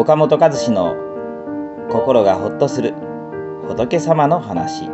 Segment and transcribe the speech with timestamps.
[0.00, 0.96] 岡本和志の
[1.90, 2.94] 心がほっとする
[3.68, 4.88] 仏様の話。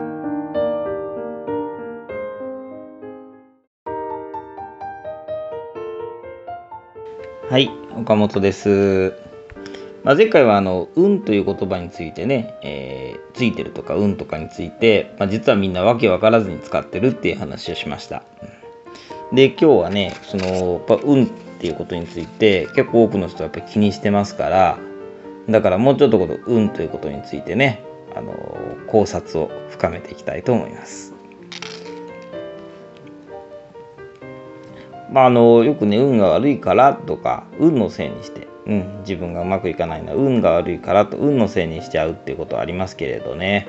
[7.49, 9.15] はい岡本です、
[10.03, 18.25] まあ、前回はあの「運」という言葉についてね、えーついてるとか「運」とかについて、まあ、実はみんなわけわからずに使ってるっていう話をしました。
[19.33, 21.29] で今日はねそのやっぱ運っ
[21.61, 24.79] ていうことについて結構多くの人はやっぱ気にしてますから
[25.49, 27.83] だからもうちょっとこの運ということについてね
[28.15, 28.33] あの
[28.89, 31.15] 考察を深めていきたいと思います。
[35.11, 43.69] まあ、あのよくね運が悪いからとか運のせいにして、うん、自分がうまくいかないのは運が悪いからと運のせいにしちゃうっていうことはありますけれどね。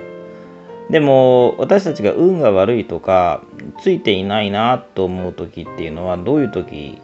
[0.90, 3.42] でも私たちが運が悪いとか
[3.82, 7.02] ついていないなと思う時っていうのはどういう時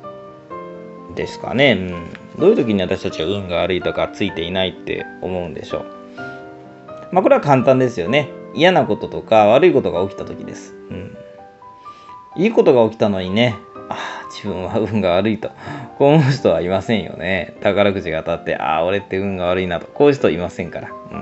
[1.15, 2.05] ですかね、うん、
[2.37, 5.85] どういう時に私たちは運が悪いとかついていないって思うんでしょう。
[7.11, 8.29] まあこれは簡単ですよね。
[8.55, 11.17] 嫌なこととか悪いことが起きた時です、うん、
[12.35, 13.55] いいことが起きたのにね
[13.89, 15.49] ああ自分は運が悪いと。
[15.97, 17.55] こう思う人はいませんよね。
[17.61, 19.87] 宝くじが当たってああ俺って運が悪いなと。
[19.87, 21.19] こういう人いませんから、うん、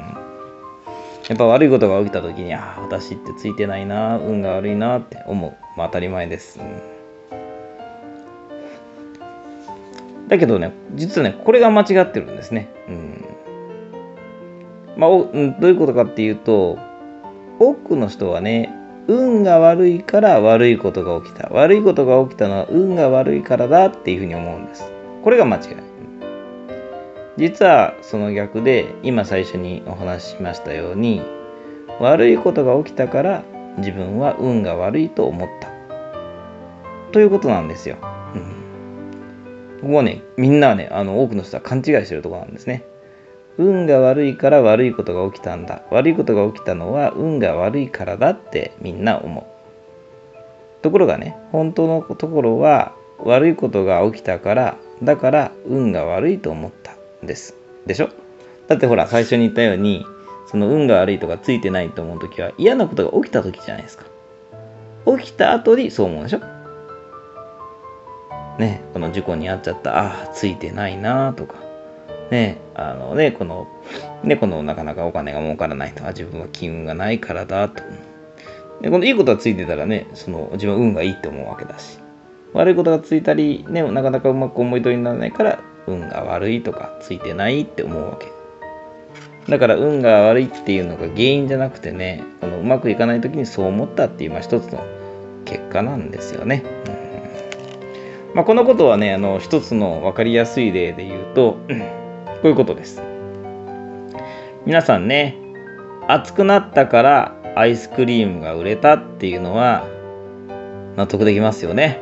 [1.27, 6.90] やっぱ悪いことが起きた時にああ私ってついてないな運が悪いなって思う、まあ、当たり前です、うん。
[10.31, 12.69] だけどね実はねこれが間違ってるんですね。
[12.87, 13.25] うん
[14.95, 16.79] まあ、おどういうことかっていうと
[17.59, 18.73] 多くの人はね
[19.07, 24.89] 運が悪いから悪いことが起きた悪いことが起きたのは運が悪いからだっていうふうに思うんです。
[25.21, 25.63] これが間違い。
[27.35, 31.21] 実はその逆で今最初にお話ししましたように
[31.99, 33.43] 悪いことが起きたから
[33.79, 35.69] 自分は運が悪いと思った
[37.11, 37.97] ということなんですよ。
[38.33, 38.60] うん
[39.81, 42.83] ここはね、みんなはね、あの多くの人は勘違いしてるとこなんですね。
[43.57, 45.81] 運が悪いから悪いことが起きたんだ。
[45.91, 49.43] 悪いことが起きたのは運が悪いからだってみんな思う。
[50.81, 56.93] ところがね、本当のところは悪いことが起きたから、だから運が悪いと思った
[57.23, 57.55] んです。
[57.85, 58.09] でしょ？
[58.67, 60.05] だってほら、最初に言ったように、
[60.47, 64.05] その運が悪いとかついてないと思うときは嫌なことが起きたときじゃないですか。
[65.17, 66.60] 起きた後にそう思うでしょ？
[68.57, 71.55] ね、この事故に遭っちゃった、ああ、ついてないなとか、
[72.31, 73.67] ね、あのね、この、
[74.23, 77.83] ね、このなかなかお金が儲からないとか、自分は金運がないからだと。
[78.81, 81.99] で、このいいことがついてたらね、その自分は運がいいって思うわけだし、
[82.53, 88.27] 悪いことがついたり、ね、なかなかうまく思い通りにならないから、運が悪いとか、ついてないって思うわけ。
[89.49, 94.85] だから運が悪いっていうのが原因じゃなくてね、このうまくいかない時にそう思ったっていう、まあ一つの
[95.45, 96.63] 結果なんですよね。
[96.95, 97.00] うん
[98.33, 101.59] まあ、このことはねあの一つの分かりやすい例で言うと、こ
[102.45, 103.01] ういうことです。
[104.65, 105.35] 皆さんね
[106.07, 109.85] 暑くなったからアイスクリームが売れたっていうのは
[110.95, 111.99] 納得できますよね。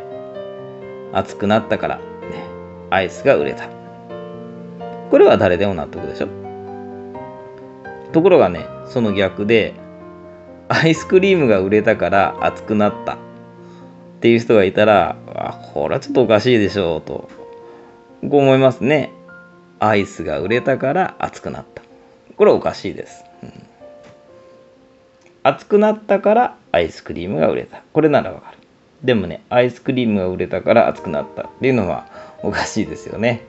[1.14, 2.04] 暑くなったから、ね、
[2.92, 3.68] アイスが売れた。
[5.10, 6.28] これは誰でも納得でしょ？
[8.12, 9.74] ところがねその逆で
[10.68, 13.18] アイスクリームが売れたから暑くなったっ
[14.20, 17.30] ていう人がいたら、あこれはちょっとおかしいでしょうと、
[18.22, 19.12] こう思いますね。
[19.80, 21.82] アイスが売れたから熱くなった。
[22.36, 23.24] これおかしいです。
[23.44, 23.54] うん、
[25.44, 27.84] 熱くなったからアイスクリームが売れた。
[27.94, 28.58] これならわかる。
[29.04, 32.08] でもね、アイスクリームが売れたから熱くなったっていうのは
[32.44, 33.46] おかしいですよね。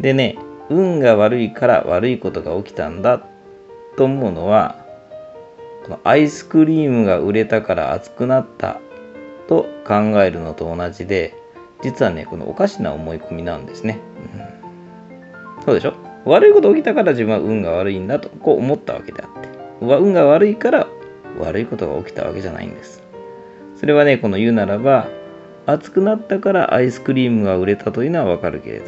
[0.00, 0.36] でね、
[0.68, 3.22] 運が悪いから悪いことが起きたんだ
[3.96, 4.84] と思うのは、
[5.84, 8.80] このアイスクリームが売れたから熱くなった
[9.48, 11.34] と考えるのと同じで
[11.82, 13.98] 実はねこのおかしな思い込みなんですね、
[15.58, 15.94] うん、そうでしょ？
[16.24, 19.48] 悪いこと起きたから自分は運が悪いんだとこう思ったわけであって。
[19.80, 20.86] 運が悪いから
[21.38, 23.02] 悪いことが起きたわけじゃないんです。
[23.76, 25.08] それはねこの言うならば
[25.66, 28.86] 暑くなったからアイスクリームが売れたというのはわかるけれど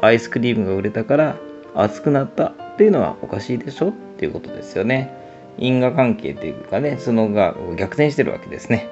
[0.00, 1.36] アイスクリームが売れたから
[1.74, 3.90] 暑くなったっていうのはおかしいでしょ？
[3.90, 5.14] っていうことですよね。
[5.58, 8.90] 因果関係というかねそのが逆転してるわけですね。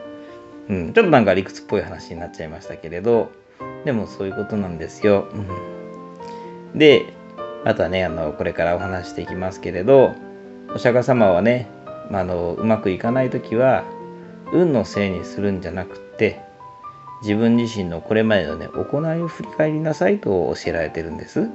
[0.69, 3.31] うん、ちょっとなんか理屈っぽい話になっちゃいましたけれど
[3.84, 5.28] でもそういうことなんですよ。
[6.72, 7.12] うん、で
[7.64, 10.14] あとはねあのこれからお話していきますけれど
[10.75, 11.69] お釈迦様はね、
[12.11, 13.84] まあ、のうまくいかない時は
[14.52, 16.40] 運のせいにするんじゃなくって
[17.22, 21.49] 自分自身のこれまでのね行いを振り返りなさいと教えられてるんです。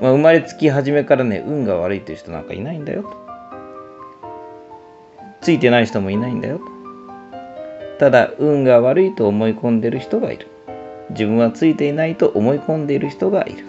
[0.00, 3.20] まあ、生まれつき初めからね運が悪いという人なんかいないんだよと。
[5.42, 6.79] ついてない人もいないんだよと。
[8.00, 10.46] ただ運が悪いと思い込んでる人がいる。
[11.10, 13.66] 自分はついていないと思い込んでいる人がいる。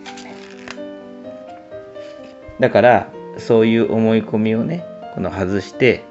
[2.57, 4.85] だからそういう思い込みをね
[5.15, 6.05] この外して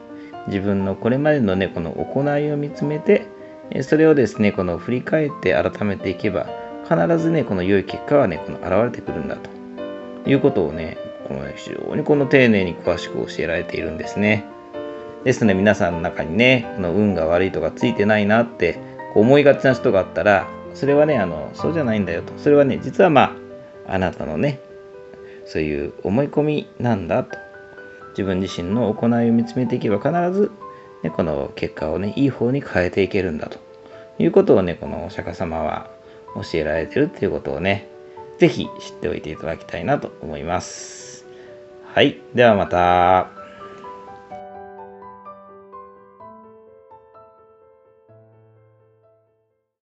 [0.49, 3.26] 自分のこれまでのねこの行いを見つめて
[3.82, 6.46] それをですねこの振り返って改めていけば
[6.84, 9.49] 必ずねこの良い結果はねこの現れてくるんだと
[10.28, 14.44] いうことをねこの非常にこの丁寧に詳しく教えられているんですね。
[15.25, 18.78] ですので皆さんの中にねこの運が悪いとかついてないなって
[19.14, 23.37] 思いがちな人があったらそれはねあのそうじゃないんだよとそれはね実はま
[23.87, 24.61] ああなたのね
[25.46, 27.37] そういう思い込みなんだと
[28.11, 30.50] 自分自身の行いを見つめていけば必ず、
[31.02, 33.58] ね、この結果をねいい方に変えていけるんだと
[34.19, 35.90] いうことをねこのお釈迦様は
[36.34, 37.88] 教えられてるっていうことをね
[38.38, 41.26] 是非知っておいていただきたいなと思います。
[41.93, 42.20] はい。
[42.34, 43.39] ではまた。